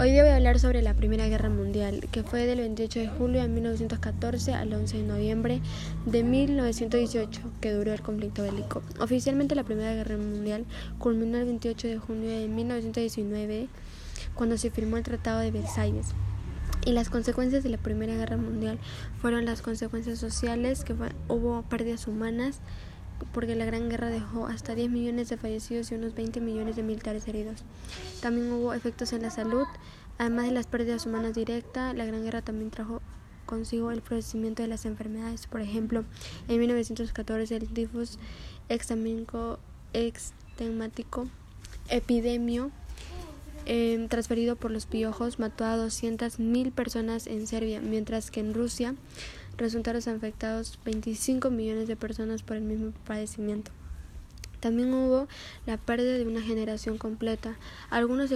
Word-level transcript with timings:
Hoy 0.00 0.12
día 0.12 0.22
voy 0.22 0.30
a 0.30 0.36
hablar 0.36 0.60
sobre 0.60 0.80
la 0.80 0.94
Primera 0.94 1.26
Guerra 1.26 1.48
Mundial, 1.48 2.06
que 2.12 2.22
fue 2.22 2.46
del 2.46 2.60
28 2.60 3.00
de 3.00 3.08
julio 3.08 3.42
de 3.42 3.48
1914 3.48 4.54
al 4.54 4.72
11 4.72 4.98
de 4.98 5.02
noviembre 5.02 5.60
de 6.06 6.22
1918, 6.22 7.40
que 7.60 7.72
duró 7.72 7.92
el 7.92 8.00
conflicto 8.00 8.44
bélico. 8.44 8.80
Oficialmente 9.00 9.56
la 9.56 9.64
Primera 9.64 9.92
Guerra 9.94 10.16
Mundial 10.16 10.66
culminó 11.00 11.38
el 11.38 11.46
28 11.46 11.88
de 11.88 11.98
junio 11.98 12.30
de 12.30 12.46
1919, 12.46 13.66
cuando 14.36 14.56
se 14.56 14.70
firmó 14.70 14.98
el 14.98 15.02
Tratado 15.02 15.40
de 15.40 15.50
Versalles. 15.50 16.14
Y 16.86 16.92
las 16.92 17.10
consecuencias 17.10 17.64
de 17.64 17.70
la 17.70 17.78
Primera 17.78 18.14
Guerra 18.14 18.36
Mundial 18.36 18.78
fueron 19.20 19.46
las 19.46 19.62
consecuencias 19.62 20.20
sociales, 20.20 20.84
que 20.84 20.94
hubo 21.26 21.62
pérdidas 21.62 22.06
humanas, 22.06 22.60
porque 23.32 23.54
la 23.54 23.64
Gran 23.64 23.88
Guerra 23.88 24.08
dejó 24.08 24.46
hasta 24.46 24.74
10 24.74 24.90
millones 24.90 25.28
de 25.28 25.36
fallecidos 25.36 25.90
y 25.90 25.94
unos 25.94 26.14
20 26.14 26.40
millones 26.40 26.76
de 26.76 26.82
militares 26.82 27.28
heridos. 27.28 27.64
También 28.20 28.52
hubo 28.52 28.74
efectos 28.74 29.12
en 29.12 29.22
la 29.22 29.30
salud, 29.30 29.66
además 30.18 30.46
de 30.46 30.52
las 30.52 30.66
pérdidas 30.66 31.06
humanas 31.06 31.34
directas, 31.34 31.94
la 31.94 32.04
Gran 32.04 32.24
Guerra 32.24 32.42
también 32.42 32.70
trajo 32.70 33.00
consigo 33.46 33.90
el 33.90 34.02
florecimiento 34.02 34.62
de 34.62 34.68
las 34.68 34.84
enfermedades. 34.84 35.46
Por 35.46 35.60
ejemplo, 35.60 36.04
en 36.48 36.60
1914 36.60 37.56
el 37.56 37.68
tifus 37.68 38.18
extemático, 38.68 39.68
epidemio 41.88 42.70
eh, 43.70 44.06
transferido 44.08 44.56
por 44.56 44.70
los 44.70 44.86
piojos 44.86 45.38
mató 45.38 45.64
a 45.64 45.76
200.000 45.76 46.72
personas 46.72 47.26
en 47.26 47.46
Serbia, 47.46 47.80
mientras 47.80 48.30
que 48.30 48.40
en 48.40 48.54
Rusia 48.54 48.94
resultaron 49.58 50.00
afectados 50.08 50.78
25 50.84 51.50
millones 51.50 51.88
de 51.88 51.96
personas 51.96 52.42
por 52.42 52.56
el 52.56 52.62
mismo 52.62 52.92
padecimiento. 53.06 53.70
También 54.60 54.92
hubo 54.94 55.28
la 55.66 55.76
pérdida 55.76 56.14
de 56.14 56.26
una 56.26 56.40
generación 56.40 56.96
completa. 56.98 57.56
Algunos 57.90 58.30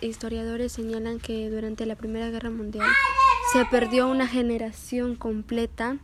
historiadores 0.00 0.72
señalan 0.72 1.18
que 1.20 1.50
durante 1.50 1.84
la 1.86 1.96
Primera 1.96 2.30
Guerra 2.30 2.50
Mundial 2.50 2.88
se 3.52 3.64
perdió 3.66 4.08
una 4.08 4.26
generación 4.26 5.14
completa 5.14 5.98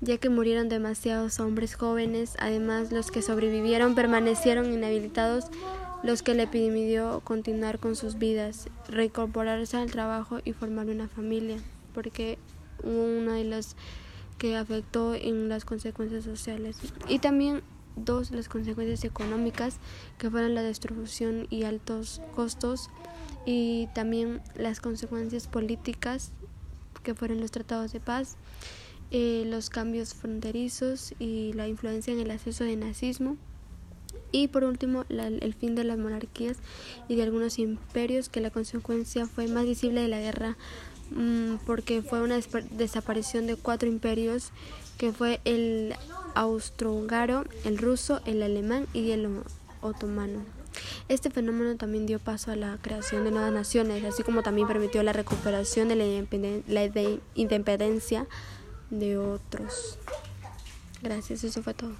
ya 0.00 0.18
que 0.18 0.28
murieron 0.28 0.68
demasiados 0.68 1.40
hombres 1.40 1.74
jóvenes, 1.76 2.34
además 2.38 2.92
los 2.92 3.10
que 3.10 3.22
sobrevivieron 3.22 3.94
permanecieron 3.94 4.72
inhabilitados, 4.72 5.46
los 6.02 6.22
que 6.22 6.34
le 6.34 6.46
pidió 6.46 7.20
continuar 7.24 7.78
con 7.78 7.96
sus 7.96 8.18
vidas, 8.18 8.68
reincorporarse 8.88 9.78
al 9.78 9.90
trabajo 9.90 10.40
y 10.44 10.52
formar 10.52 10.86
una 10.86 11.08
familia, 11.08 11.56
porque 11.94 12.38
una 12.82 13.34
de 13.34 13.44
las 13.44 13.76
que 14.38 14.56
afectó 14.56 15.14
en 15.14 15.48
las 15.48 15.64
consecuencias 15.64 16.24
sociales. 16.24 16.78
Y 17.08 17.18
también 17.18 17.62
dos 17.96 18.30
las 18.30 18.48
consecuencias 18.48 19.04
económicas 19.04 19.78
que 20.18 20.30
fueron 20.30 20.54
la 20.54 20.62
destrucción 20.62 21.46
y 21.50 21.62
altos 21.62 22.20
costos 22.34 22.90
y 23.46 23.88
también 23.94 24.42
las 24.56 24.80
consecuencias 24.80 25.46
políticas 25.46 26.32
que 27.02 27.14
fueron 27.14 27.40
los 27.40 27.50
tratados 27.50 27.92
de 27.92 28.00
paz 28.00 28.36
eh, 29.10 29.44
los 29.46 29.70
cambios 29.70 30.14
fronterizos 30.14 31.14
y 31.18 31.52
la 31.52 31.68
influencia 31.68 32.12
en 32.12 32.20
el 32.20 32.30
acceso 32.30 32.64
de 32.64 32.74
nazismo 32.74 33.36
y 34.34 34.48
por 34.48 34.64
último 34.64 35.04
el 35.08 35.54
fin 35.54 35.74
de 35.74 35.84
las 35.84 35.98
monarquías 35.98 36.56
y 37.08 37.16
de 37.16 37.22
algunos 37.22 37.58
imperios 37.58 38.28
que 38.28 38.40
la 38.40 38.50
consecuencia 38.50 39.26
fue 39.26 39.46
más 39.48 39.64
visible 39.64 40.00
de 40.00 40.08
la 40.08 40.20
guerra 40.20 40.56
Mm, 41.10 41.56
porque 41.66 42.02
fue 42.02 42.22
una 42.22 42.38
desaparición 42.70 43.46
de 43.46 43.56
cuatro 43.56 43.88
imperios 43.88 44.50
que 44.98 45.12
fue 45.12 45.40
el 45.44 45.94
austrohúngaro, 46.34 47.44
el 47.64 47.78
ruso, 47.78 48.20
el 48.26 48.42
alemán 48.42 48.86
y 48.92 49.10
el 49.10 49.42
otomano. 49.80 50.42
Este 51.08 51.30
fenómeno 51.30 51.76
también 51.76 52.06
dio 52.06 52.18
paso 52.18 52.50
a 52.50 52.56
la 52.56 52.78
creación 52.80 53.24
de 53.24 53.30
nuevas 53.30 53.52
naciones, 53.52 54.02
así 54.04 54.22
como 54.22 54.42
también 54.42 54.66
permitió 54.66 55.02
la 55.02 55.12
recuperación 55.12 55.88
de 55.88 55.96
la 56.66 56.84
independencia 57.34 58.26
de 58.90 59.18
otros. 59.18 59.98
Gracias, 61.02 61.44
eso 61.44 61.62
fue 61.62 61.74
todo. 61.74 61.92